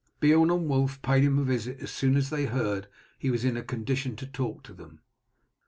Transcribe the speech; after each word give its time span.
Beorn 0.19 0.49
and 0.49 0.67
Wulf 0.67 0.99
paid 1.03 1.23
him 1.23 1.37
a 1.37 1.43
visit 1.43 1.79
as 1.79 1.91
soon 1.91 2.15
as 2.17 2.31
they 2.31 2.45
heard 2.47 2.85
that 2.85 2.89
he 3.19 3.29
was 3.29 3.45
in 3.45 3.55
a 3.55 3.61
condition 3.61 4.15
to 4.15 4.25
talk 4.25 4.63
to 4.63 4.73
them. 4.73 5.01